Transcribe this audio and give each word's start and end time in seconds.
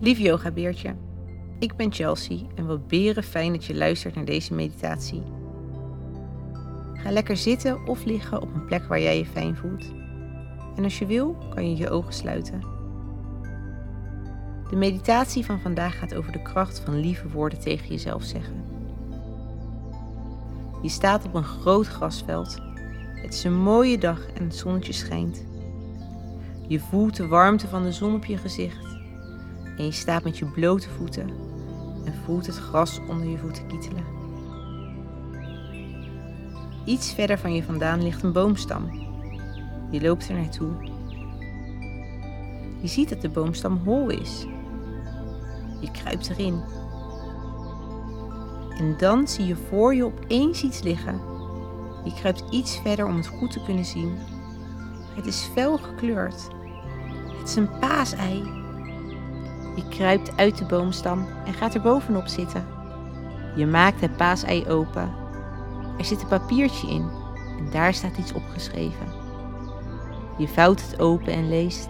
Lief 0.00 0.18
yogabeertje, 0.18 0.94
ik 1.58 1.76
ben 1.76 1.92
Chelsea 1.92 2.38
en 2.54 2.66
wat 2.66 2.88
beren 2.88 3.22
fijn 3.22 3.52
dat 3.52 3.64
je 3.64 3.74
luistert 3.74 4.14
naar 4.14 4.24
deze 4.24 4.54
meditatie. 4.54 5.22
Ga 6.94 7.10
lekker 7.10 7.36
zitten 7.36 7.86
of 7.86 8.04
liggen 8.04 8.42
op 8.42 8.54
een 8.54 8.64
plek 8.64 8.84
waar 8.84 9.00
jij 9.00 9.18
je 9.18 9.26
fijn 9.26 9.56
voelt. 9.56 9.92
En 10.76 10.84
als 10.84 10.98
je 10.98 11.06
wil, 11.06 11.36
kan 11.54 11.70
je 11.70 11.76
je 11.76 11.90
ogen 11.90 12.12
sluiten. 12.12 12.60
De 14.70 14.76
meditatie 14.76 15.44
van 15.44 15.60
vandaag 15.60 15.98
gaat 15.98 16.14
over 16.14 16.32
de 16.32 16.42
kracht 16.42 16.80
van 16.80 17.00
lieve 17.00 17.28
woorden 17.28 17.58
tegen 17.60 17.88
jezelf 17.88 18.22
zeggen. 18.22 18.64
Je 20.82 20.88
staat 20.88 21.24
op 21.24 21.34
een 21.34 21.44
groot 21.44 21.86
grasveld. 21.86 22.58
Het 23.14 23.34
is 23.34 23.44
een 23.44 23.58
mooie 23.58 23.98
dag 23.98 24.26
en 24.26 24.44
het 24.44 24.56
zonnetje 24.56 24.92
schijnt. 24.92 25.44
Je 26.68 26.80
voelt 26.80 27.16
de 27.16 27.26
warmte 27.26 27.68
van 27.68 27.82
de 27.82 27.92
zon 27.92 28.14
op 28.14 28.24
je 28.24 28.36
gezicht 28.36 28.93
en 29.76 29.84
je 29.84 29.92
staat 29.92 30.24
met 30.24 30.38
je 30.38 30.44
blote 30.44 30.88
voeten 30.88 31.28
en 32.04 32.14
voelt 32.24 32.46
het 32.46 32.56
gras 32.56 33.00
onder 33.08 33.28
je 33.28 33.38
voeten 33.38 33.66
kietelen. 33.66 34.04
Iets 36.84 37.12
verder 37.12 37.38
van 37.38 37.54
je 37.54 37.62
vandaan 37.62 38.02
ligt 38.02 38.22
een 38.22 38.32
boomstam. 38.32 38.90
Je 39.90 40.00
loopt 40.00 40.28
er 40.28 40.34
naartoe. 40.34 40.72
Je 42.80 42.88
ziet 42.88 43.08
dat 43.08 43.20
de 43.20 43.28
boomstam 43.28 43.80
hol 43.84 44.08
is. 44.08 44.46
Je 45.80 45.90
kruipt 45.90 46.30
erin. 46.30 46.62
En 48.78 48.94
dan 48.98 49.28
zie 49.28 49.46
je 49.46 49.56
voor 49.56 49.94
je 49.94 50.04
opeens 50.04 50.62
iets 50.62 50.82
liggen. 50.82 51.20
Je 52.04 52.14
kruipt 52.14 52.44
iets 52.50 52.80
verder 52.80 53.06
om 53.06 53.16
het 53.16 53.26
goed 53.26 53.50
te 53.50 53.62
kunnen 53.64 53.84
zien. 53.84 54.18
Het 55.14 55.26
is 55.26 55.48
fel 55.52 55.78
gekleurd. 55.78 56.48
Het 57.38 57.48
is 57.48 57.56
een 57.56 57.78
paasei. 57.78 58.63
Je 59.74 59.88
kruipt 59.88 60.36
uit 60.36 60.58
de 60.58 60.64
boomstam 60.64 61.26
en 61.44 61.52
gaat 61.52 61.74
er 61.74 61.80
bovenop 61.80 62.26
zitten. 62.26 62.66
Je 63.56 63.66
maakt 63.66 64.00
het 64.00 64.16
paasei 64.16 64.68
open. 64.68 65.12
Er 65.98 66.04
zit 66.04 66.22
een 66.22 66.28
papiertje 66.28 66.88
in 66.88 67.10
en 67.58 67.70
daar 67.70 67.94
staat 67.94 68.16
iets 68.16 68.32
opgeschreven. 68.32 69.06
Je 70.38 70.48
vouwt 70.48 70.82
het 70.82 71.00
open 71.00 71.32
en 71.32 71.48
leest. 71.48 71.88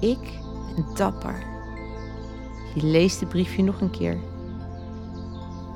Ik 0.00 0.38
ben 0.74 0.86
dapper. 0.94 1.42
Je 2.74 2.86
leest 2.86 3.20
het 3.20 3.28
briefje 3.28 3.62
nog 3.62 3.80
een 3.80 3.90
keer. 3.90 4.18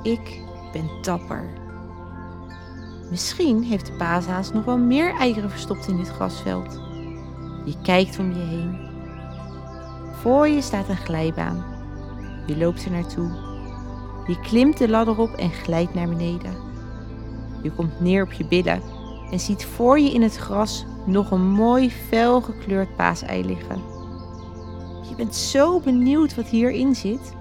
Ik 0.03 0.41
ben 0.71 0.89
dapper. 1.01 1.49
Misschien 3.09 3.63
heeft 3.63 3.85
de 3.85 3.93
paashaas 3.93 4.51
nog 4.51 4.65
wel 4.65 4.77
meer 4.77 5.15
eieren 5.15 5.49
verstopt 5.49 5.87
in 5.87 5.97
dit 5.97 6.09
grasveld. 6.09 6.81
Je 7.65 7.75
kijkt 7.83 8.19
om 8.19 8.31
je 8.31 8.39
heen. 8.39 8.88
Voor 10.21 10.47
je 10.47 10.61
staat 10.61 10.89
een 10.89 10.97
glijbaan. 10.97 11.65
Je 12.45 12.57
loopt 12.57 12.85
er 12.85 12.91
naartoe. 12.91 13.31
Je 14.27 14.39
klimt 14.39 14.77
de 14.77 14.89
ladder 14.89 15.17
op 15.17 15.29
en 15.29 15.51
glijdt 15.51 15.93
naar 15.93 16.07
beneden. 16.07 16.53
Je 17.63 17.71
komt 17.71 17.99
neer 17.99 18.23
op 18.23 18.31
je 18.31 18.45
billen 18.45 18.81
en 19.31 19.39
ziet 19.39 19.65
voor 19.65 19.99
je 19.99 20.11
in 20.11 20.21
het 20.21 20.35
gras 20.35 20.85
nog 21.05 21.31
een 21.31 21.49
mooi 21.51 21.91
fel 21.91 22.41
gekleurd 22.41 22.95
paasei 22.95 23.45
liggen. 23.45 23.81
Je 25.09 25.15
bent 25.15 25.35
zo 25.35 25.79
benieuwd 25.79 26.35
wat 26.35 26.47
hierin 26.47 26.95
zit. 26.95 27.35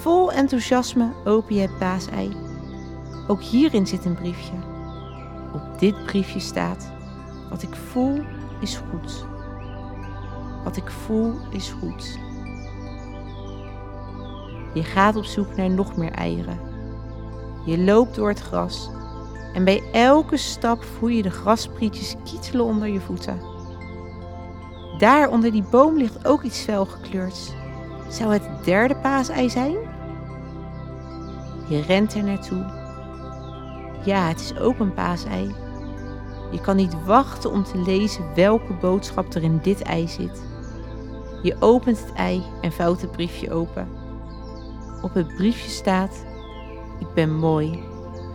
Vol 0.00 0.32
enthousiasme 0.32 1.12
open 1.24 1.54
je 1.54 1.60
het 1.60 1.78
paasei. 1.78 2.36
Ook 3.28 3.42
hierin 3.42 3.86
zit 3.86 4.04
een 4.04 4.14
briefje. 4.14 4.54
Op 5.54 5.78
dit 5.78 6.04
briefje 6.04 6.40
staat: 6.40 6.92
Wat 7.50 7.62
ik 7.62 7.74
voel 7.74 8.20
is 8.60 8.76
goed. 8.76 9.33
Wat 10.64 10.76
ik 10.76 10.90
voel 10.90 11.34
is 11.50 11.70
goed. 11.70 12.18
Je 14.74 14.82
gaat 14.82 15.16
op 15.16 15.24
zoek 15.24 15.56
naar 15.56 15.70
nog 15.70 15.96
meer 15.96 16.12
eieren. 16.12 16.58
Je 17.64 17.78
loopt 17.78 18.14
door 18.14 18.28
het 18.28 18.40
gras 18.40 18.90
en 19.54 19.64
bij 19.64 19.82
elke 19.92 20.36
stap 20.36 20.84
voel 20.84 21.08
je 21.08 21.22
de 21.22 21.30
grasprietjes 21.30 22.14
kietelen 22.24 22.64
onder 22.64 22.88
je 22.88 23.00
voeten. 23.00 23.40
Daar 24.98 25.28
onder 25.28 25.52
die 25.52 25.64
boom 25.70 25.96
ligt 25.96 26.26
ook 26.26 26.42
iets 26.42 26.60
felgekleurds. 26.60 27.52
Zou 28.08 28.32
het 28.32 28.64
derde 28.64 28.96
paasei 28.96 29.50
zijn? 29.50 29.76
Je 31.68 31.80
rent 31.80 32.14
er 32.14 32.24
naartoe. 32.24 32.64
Ja, 34.04 34.28
het 34.28 34.40
is 34.40 34.58
ook 34.58 34.78
een 34.78 34.94
paasei. 34.94 35.54
Je 36.50 36.60
kan 36.60 36.76
niet 36.76 37.04
wachten 37.04 37.50
om 37.50 37.64
te 37.64 37.78
lezen 37.78 38.34
welke 38.34 38.72
boodschap 38.72 39.34
er 39.34 39.42
in 39.42 39.58
dit 39.62 39.82
ei 39.82 40.08
zit. 40.08 40.42
Je 41.44 41.56
opent 41.58 42.00
het 42.00 42.12
ei 42.12 42.42
en 42.60 42.72
vouwt 42.72 43.00
het 43.00 43.10
briefje 43.10 43.52
open. 43.52 43.88
Op 45.02 45.14
het 45.14 45.34
briefje 45.36 45.70
staat: 45.70 46.24
Ik 46.98 47.06
ben 47.14 47.36
mooi, 47.36 47.82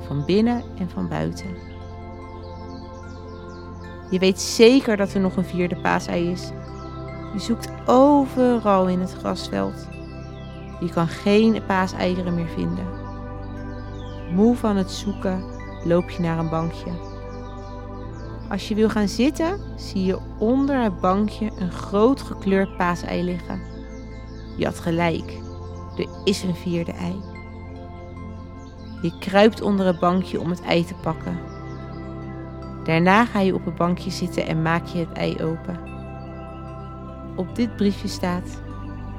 van 0.07 0.25
binnen 0.25 0.63
en 0.77 0.89
van 0.89 1.07
buiten. 1.07 1.47
Je 4.09 4.19
weet 4.19 4.41
zeker 4.41 4.97
dat 4.97 5.13
er 5.13 5.19
nog 5.19 5.35
een 5.35 5.45
vierde 5.45 5.75
paasei 5.75 6.31
is. 6.31 6.49
Je 7.33 7.39
zoekt 7.39 7.69
overal 7.85 8.87
in 8.87 8.99
het 8.99 9.13
grasveld. 9.13 9.87
Je 10.79 10.89
kan 10.89 11.07
geen 11.07 11.65
paaseieren 11.65 12.35
meer 12.35 12.49
vinden. 12.55 12.87
Moe 14.33 14.55
van 14.55 14.75
het 14.75 14.91
zoeken 14.91 15.43
loop 15.83 16.09
je 16.09 16.21
naar 16.21 16.39
een 16.39 16.49
bankje. 16.49 16.91
Als 18.49 18.67
je 18.67 18.75
wil 18.75 18.89
gaan 18.89 19.07
zitten, 19.07 19.59
zie 19.75 20.05
je 20.05 20.19
onder 20.37 20.81
het 20.81 20.99
bankje 20.99 21.51
een 21.59 21.71
groot 21.71 22.21
gekleurd 22.21 22.77
paasei 22.77 23.23
liggen. 23.23 23.61
Je 24.57 24.65
had 24.65 24.79
gelijk, 24.79 25.37
er 25.97 26.07
is 26.23 26.43
een 26.43 26.55
vierde 26.55 26.91
ei. 26.91 27.15
Je 29.01 29.17
kruipt 29.19 29.61
onder 29.61 29.85
het 29.85 29.99
bankje 29.99 30.39
om 30.39 30.49
het 30.49 30.61
ei 30.61 30.85
te 30.85 30.95
pakken. 31.01 31.39
Daarna 32.83 33.25
ga 33.25 33.39
je 33.39 33.53
op 33.53 33.65
het 33.65 33.75
bankje 33.75 34.09
zitten 34.09 34.47
en 34.47 34.61
maak 34.61 34.85
je 34.85 34.97
het 34.99 35.11
ei 35.11 35.43
open. 35.43 35.79
Op 37.35 37.55
dit 37.55 37.75
briefje 37.75 38.07
staat: 38.07 38.61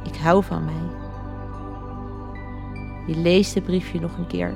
Ik 0.05 0.17
hou 0.17 0.45
van 0.45 0.65
mij. 0.65 0.99
Je 3.07 3.17
leest 3.17 3.55
het 3.55 3.65
briefje 3.65 4.01
nog 4.01 4.17
een 4.19 4.27
keer. 4.27 4.55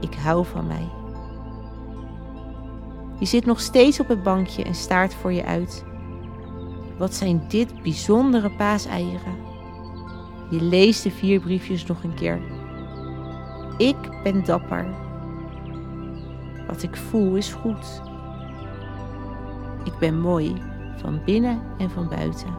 Ik 0.00 0.14
hou 0.14 0.46
van 0.46 0.66
mij. 0.66 0.88
Je 3.24 3.30
zit 3.30 3.44
nog 3.44 3.60
steeds 3.60 4.00
op 4.00 4.08
het 4.08 4.22
bankje 4.22 4.64
en 4.64 4.74
staart 4.74 5.14
voor 5.14 5.32
je 5.32 5.44
uit. 5.44 5.84
Wat 6.98 7.14
zijn 7.14 7.44
dit 7.48 7.82
bijzondere 7.82 8.50
paaseieren? 8.50 9.36
Je 10.50 10.62
leest 10.62 11.02
de 11.02 11.10
vier 11.10 11.40
briefjes 11.40 11.86
nog 11.86 12.02
een 12.02 12.14
keer. 12.14 12.40
Ik 13.78 13.96
ben 14.22 14.44
dapper. 14.44 14.86
Wat 16.66 16.82
ik 16.82 16.96
voel 16.96 17.34
is 17.34 17.52
goed. 17.52 18.02
Ik 19.84 19.98
ben 19.98 20.20
mooi, 20.20 20.62
van 20.96 21.20
binnen 21.24 21.62
en 21.78 21.90
van 21.90 22.08
buiten. 22.08 22.54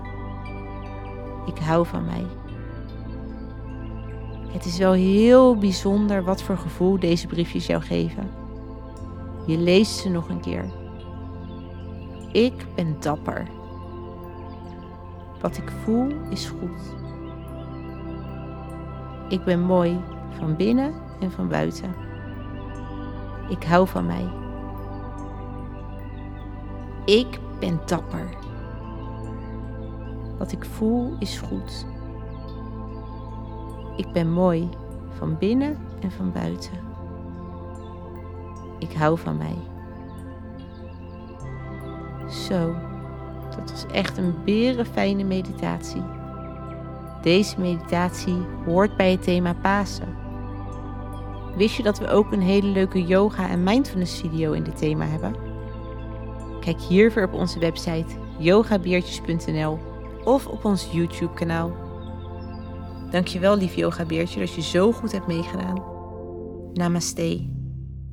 Ik 1.45 1.57
hou 1.57 1.85
van 1.85 2.05
mij. 2.05 2.25
Het 4.51 4.65
is 4.65 4.77
wel 4.77 4.93
heel 4.93 5.57
bijzonder 5.57 6.23
wat 6.23 6.43
voor 6.43 6.57
gevoel 6.57 6.99
deze 6.99 7.27
briefjes 7.27 7.65
jou 7.65 7.81
geven. 7.81 8.44
Je 9.45 9.57
leest 9.57 9.99
ze 9.99 10.09
nog 10.09 10.29
een 10.29 10.39
keer. 10.39 10.65
Ik 12.31 12.65
ben 12.75 12.95
dapper. 12.99 13.47
Wat 15.41 15.57
ik 15.57 15.71
voel 15.83 16.07
is 16.29 16.47
goed. 16.47 16.95
Ik 19.29 19.43
ben 19.43 19.61
mooi 19.61 19.99
van 20.29 20.55
binnen 20.55 20.93
en 21.19 21.31
van 21.31 21.47
buiten. 21.47 21.95
Ik 23.49 23.63
hou 23.63 23.87
van 23.87 24.05
mij. 24.05 24.29
Ik 27.05 27.39
ben 27.59 27.79
dapper. 27.85 28.29
Wat 30.37 30.51
ik 30.51 30.65
voel 30.65 31.15
is 31.19 31.37
goed. 31.39 31.85
Ik 33.95 34.11
ben 34.11 34.31
mooi 34.31 34.69
van 35.09 35.37
binnen 35.37 35.77
en 36.01 36.11
van 36.11 36.31
buiten. 36.31 36.94
Ik 38.79 38.93
hou 38.93 39.17
van 39.17 39.37
mij. 39.37 39.57
Zo, 42.29 42.75
dat 43.55 43.71
was 43.71 43.85
echt 43.85 44.17
een 44.17 44.33
berenfijne 44.45 45.23
meditatie. 45.23 46.03
Deze 47.21 47.59
meditatie 47.59 48.37
hoort 48.65 48.97
bij 48.97 49.11
het 49.11 49.23
thema 49.23 49.53
Pasen. 49.53 50.17
Wist 51.55 51.75
je 51.75 51.83
dat 51.83 51.99
we 51.99 52.07
ook 52.07 52.31
een 52.31 52.41
hele 52.41 52.67
leuke 52.67 53.03
yoga 53.03 53.49
en 53.49 53.63
mindfulness 53.63 54.19
video 54.19 54.51
in 54.51 54.63
dit 54.63 54.77
thema 54.77 55.05
hebben? 55.05 55.35
Kijk 56.59 56.79
hiervoor 56.79 57.23
op 57.23 57.33
onze 57.33 57.59
website 57.59 58.15
yogabeertjes.nl 58.37 59.79
of 60.23 60.47
op 60.47 60.65
ons 60.65 60.89
YouTube 60.91 61.33
kanaal. 61.33 61.71
Dankjewel 63.11 63.57
lief 63.57 63.75
yogabeertje 63.75 64.39
dat 64.39 64.53
je 64.53 64.61
zo 64.61 64.91
goed 64.91 65.11
hebt 65.11 65.27
meegedaan. 65.27 65.83
Namaste 66.73 67.47